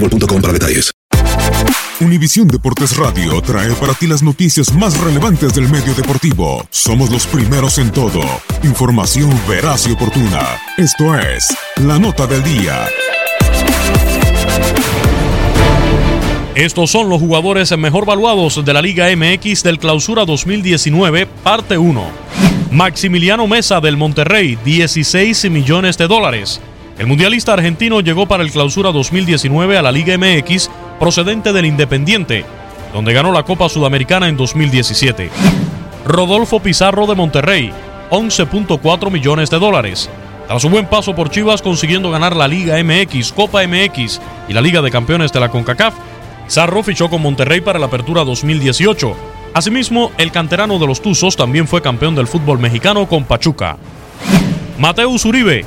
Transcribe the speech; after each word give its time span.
boostmobile.com 0.00 0.40
para 0.40 0.52
detalles. 0.52 0.92
Univisión 1.98 2.46
Deportes 2.46 2.94
Radio 2.98 3.40
trae 3.40 3.72
para 3.72 3.94
ti 3.94 4.06
las 4.06 4.22
noticias 4.22 4.72
más 4.74 5.00
relevantes 5.00 5.54
del 5.54 5.68
medio 5.70 5.94
deportivo. 5.94 6.66
Somos 6.68 7.10
los 7.10 7.26
primeros 7.26 7.78
en 7.78 7.90
todo. 7.90 8.20
Información 8.64 9.30
veraz 9.48 9.86
y 9.86 9.92
oportuna. 9.92 10.60
Esto 10.76 11.18
es 11.18 11.56
La 11.76 11.98
Nota 11.98 12.26
del 12.26 12.42
Día. 12.42 12.86
Estos 16.54 16.90
son 16.90 17.08
los 17.08 17.18
jugadores 17.18 17.76
mejor 17.78 18.04
valuados 18.04 18.62
de 18.62 18.72
la 18.74 18.82
Liga 18.82 19.06
MX 19.14 19.62
del 19.62 19.78
Clausura 19.78 20.26
2019, 20.26 21.26
parte 21.26 21.78
1. 21.78 22.04
Maximiliano 22.70 23.46
Mesa 23.46 23.80
del 23.80 23.96
Monterrey, 23.96 24.58
16 24.64 25.50
millones 25.50 25.96
de 25.96 26.08
dólares. 26.08 26.60
El 26.98 27.06
mundialista 27.06 27.52
argentino 27.52 28.00
llegó 28.00 28.26
para 28.26 28.42
el 28.42 28.50
Clausura 28.50 28.90
2019 28.90 29.76
a 29.76 29.82
la 29.82 29.92
Liga 29.92 30.16
MX 30.16 30.70
procedente 30.98 31.52
del 31.52 31.66
Independiente, 31.66 32.46
donde 32.94 33.12
ganó 33.12 33.32
la 33.32 33.42
Copa 33.42 33.68
Sudamericana 33.68 34.28
en 34.28 34.36
2017. 34.38 35.28
Rodolfo 36.06 36.60
Pizarro 36.60 37.06
de 37.06 37.14
Monterrey, 37.14 37.70
11.4 38.10 39.10
millones 39.10 39.50
de 39.50 39.58
dólares. 39.58 40.08
Tras 40.46 40.62
su 40.62 40.70
buen 40.70 40.86
paso 40.86 41.14
por 41.14 41.28
Chivas 41.28 41.60
consiguiendo 41.60 42.10
ganar 42.10 42.34
la 42.34 42.48
Liga 42.48 42.82
MX, 42.82 43.32
Copa 43.32 43.66
MX 43.66 44.20
y 44.48 44.54
la 44.54 44.62
Liga 44.62 44.80
de 44.80 44.90
Campeones 44.90 45.32
de 45.32 45.40
la 45.40 45.50
CONCACAF, 45.50 45.94
Pizarro 46.46 46.82
fichó 46.82 47.10
con 47.10 47.20
Monterrey 47.20 47.60
para 47.60 47.78
la 47.78 47.86
Apertura 47.86 48.24
2018. 48.24 49.14
Asimismo, 49.52 50.12
el 50.16 50.30
canterano 50.30 50.78
de 50.78 50.86
los 50.86 51.02
Tuzos 51.02 51.36
también 51.36 51.68
fue 51.68 51.82
campeón 51.82 52.14
del 52.14 52.26
fútbol 52.26 52.58
mexicano 52.58 53.06
con 53.06 53.24
Pachuca. 53.24 53.76
Mateus 54.78 55.24
Uribe, 55.24 55.64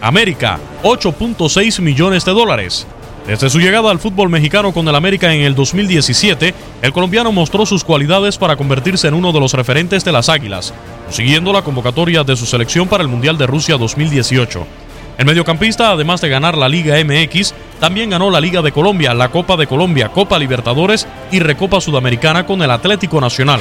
América, 0.00 0.60
8.6 0.84 1.80
millones 1.80 2.24
de 2.24 2.32
dólares. 2.32 2.86
Desde 3.26 3.50
su 3.50 3.58
llegada 3.58 3.90
al 3.90 3.98
fútbol 3.98 4.30
mexicano 4.30 4.72
con 4.72 4.86
el 4.88 4.94
América 4.94 5.34
en 5.34 5.42
el 5.42 5.54
2017, 5.54 6.54
el 6.80 6.92
colombiano 6.92 7.32
mostró 7.32 7.66
sus 7.66 7.84
cualidades 7.84 8.38
para 8.38 8.56
convertirse 8.56 9.08
en 9.08 9.14
uno 9.14 9.32
de 9.32 9.40
los 9.40 9.52
referentes 9.52 10.04
de 10.04 10.12
las 10.12 10.28
Águilas, 10.28 10.72
consiguiendo 11.04 11.52
la 11.52 11.62
convocatoria 11.62 12.24
de 12.24 12.36
su 12.36 12.46
selección 12.46 12.88
para 12.88 13.02
el 13.02 13.08
Mundial 13.08 13.36
de 13.36 13.46
Rusia 13.46 13.76
2018. 13.76 14.66
El 15.18 15.26
mediocampista, 15.26 15.90
además 15.90 16.20
de 16.20 16.28
ganar 16.28 16.56
la 16.56 16.68
Liga 16.68 16.96
MX, 17.04 17.52
también 17.80 18.10
ganó 18.10 18.30
la 18.30 18.40
Liga 18.40 18.62
de 18.62 18.70
Colombia, 18.70 19.12
la 19.14 19.30
Copa 19.30 19.56
de 19.56 19.66
Colombia, 19.66 20.10
Copa 20.10 20.38
Libertadores 20.38 21.08
y 21.32 21.40
Recopa 21.40 21.80
Sudamericana 21.80 22.46
con 22.46 22.62
el 22.62 22.70
Atlético 22.70 23.20
Nacional. 23.20 23.60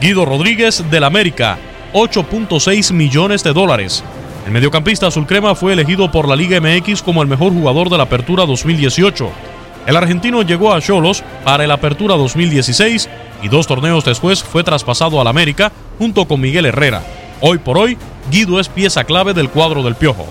Guido 0.00 0.24
Rodríguez 0.24 0.84
del 0.90 1.04
América, 1.04 1.56
8.6 1.92 2.92
millones 2.92 3.44
de 3.44 3.52
dólares. 3.52 4.02
El 4.48 4.54
mediocampista 4.54 5.08
azulcrema 5.08 5.54
fue 5.54 5.74
elegido 5.74 6.10
por 6.10 6.26
la 6.26 6.34
Liga 6.34 6.58
MX 6.58 7.02
como 7.02 7.20
el 7.20 7.28
mejor 7.28 7.52
jugador 7.52 7.90
de 7.90 7.98
la 7.98 8.04
Apertura 8.04 8.46
2018. 8.46 9.30
El 9.86 9.94
argentino 9.94 10.40
llegó 10.40 10.72
a 10.72 10.80
Cholos 10.80 11.22
para 11.44 11.64
el 11.64 11.70
Apertura 11.70 12.16
2016 12.16 13.10
y 13.42 13.48
dos 13.48 13.66
torneos 13.66 14.06
después 14.06 14.42
fue 14.42 14.64
traspasado 14.64 15.20
al 15.20 15.26
América 15.26 15.70
junto 15.98 16.26
con 16.26 16.40
Miguel 16.40 16.64
Herrera. 16.64 17.02
Hoy 17.42 17.58
por 17.58 17.76
hoy, 17.76 17.98
Guido 18.30 18.58
es 18.58 18.70
pieza 18.70 19.04
clave 19.04 19.34
del 19.34 19.50
cuadro 19.50 19.82
del 19.82 19.96
Piojo. 19.96 20.26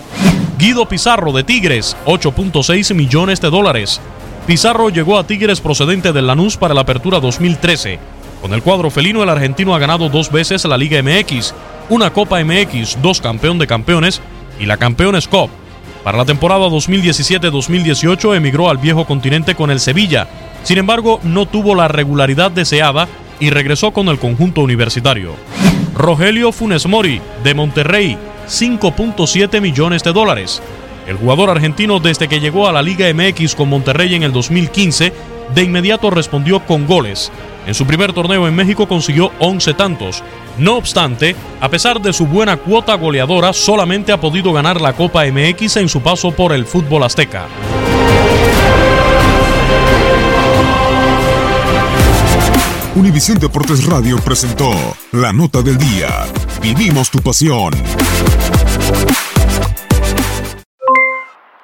Guido 0.58 0.88
Pizarro 0.88 1.30
de 1.30 1.44
Tigres, 1.44 1.96
8.6 2.04 2.94
millones 2.96 3.40
de 3.40 3.50
dólares. 3.50 4.00
Pizarro 4.48 4.88
llegó 4.88 5.18
a 5.18 5.26
Tigres 5.26 5.60
procedente 5.60 6.10
del 6.10 6.26
Lanús 6.26 6.56
para 6.56 6.72
la 6.72 6.80
Apertura 6.80 7.20
2013. 7.20 7.98
Con 8.40 8.54
el 8.54 8.62
cuadro 8.62 8.90
felino, 8.90 9.22
el 9.22 9.28
argentino 9.28 9.74
ha 9.74 9.78
ganado 9.78 10.08
dos 10.08 10.32
veces 10.32 10.64
la 10.64 10.78
Liga 10.78 11.02
MX, 11.02 11.54
una 11.90 12.14
Copa 12.14 12.42
MX, 12.42 13.02
dos 13.02 13.20
campeón 13.20 13.58
de 13.58 13.66
campeones 13.66 14.22
y 14.58 14.64
la 14.64 14.78
Campeones 14.78 15.28
Cup. 15.28 15.50
Para 16.02 16.16
la 16.16 16.24
temporada 16.24 16.66
2017-2018 16.68 18.36
emigró 18.36 18.70
al 18.70 18.78
viejo 18.78 19.04
continente 19.04 19.54
con 19.54 19.70
el 19.70 19.80
Sevilla. 19.80 20.26
Sin 20.62 20.78
embargo, 20.78 21.20
no 21.24 21.44
tuvo 21.44 21.74
la 21.74 21.88
regularidad 21.88 22.50
deseada 22.50 23.06
y 23.40 23.50
regresó 23.50 23.90
con 23.90 24.08
el 24.08 24.18
conjunto 24.18 24.62
universitario. 24.62 25.34
Rogelio 25.94 26.52
Funes 26.52 26.86
Mori, 26.86 27.20
de 27.44 27.52
Monterrey, 27.52 28.16
5.7 28.48 29.60
millones 29.60 30.02
de 30.04 30.12
dólares. 30.14 30.62
El 31.08 31.16
jugador 31.16 31.48
argentino 31.48 32.00
desde 32.00 32.28
que 32.28 32.38
llegó 32.38 32.68
a 32.68 32.72
la 32.72 32.82
Liga 32.82 33.06
MX 33.14 33.54
con 33.54 33.70
Monterrey 33.70 34.14
en 34.14 34.22
el 34.22 34.30
2015, 34.30 35.14
de 35.54 35.62
inmediato 35.62 36.10
respondió 36.10 36.60
con 36.66 36.86
goles. 36.86 37.32
En 37.66 37.72
su 37.72 37.86
primer 37.86 38.12
torneo 38.12 38.46
en 38.46 38.54
México 38.54 38.86
consiguió 38.86 39.32
11 39.38 39.72
tantos. 39.72 40.22
No 40.58 40.76
obstante, 40.76 41.34
a 41.62 41.70
pesar 41.70 42.02
de 42.02 42.12
su 42.12 42.26
buena 42.26 42.58
cuota 42.58 42.94
goleadora, 42.94 43.54
solamente 43.54 44.12
ha 44.12 44.20
podido 44.20 44.52
ganar 44.52 44.82
la 44.82 44.92
Copa 44.92 45.24
MX 45.24 45.78
en 45.78 45.88
su 45.88 46.02
paso 46.02 46.30
por 46.30 46.52
el 46.52 46.66
fútbol 46.66 47.02
azteca. 47.02 47.46
Univisión 52.94 53.38
Deportes 53.38 53.86
Radio 53.86 54.18
presentó 54.18 54.70
La 55.12 55.32
Nota 55.32 55.62
del 55.62 55.78
Día. 55.78 56.26
Vivimos 56.60 57.10
tu 57.10 57.20
pasión. 57.20 57.72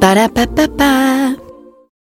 Ba-da-ba-ba-ba. 0.00 1.47